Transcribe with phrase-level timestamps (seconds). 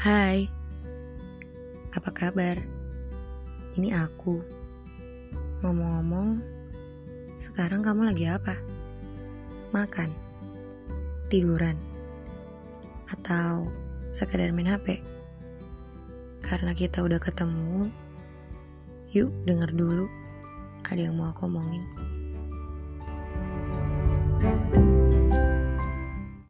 [0.00, 0.48] Hai,
[1.92, 2.56] apa kabar?
[3.76, 4.40] Ini aku.
[5.60, 6.40] Ngomong-ngomong,
[7.36, 8.56] sekarang kamu lagi apa?
[9.76, 10.08] Makan?
[11.28, 11.76] Tiduran?
[13.12, 13.68] Atau
[14.16, 15.04] sekadar main HP?
[16.48, 17.92] Karena kita udah ketemu,
[19.12, 20.08] yuk denger dulu.
[20.88, 21.84] Ada yang mau aku omongin.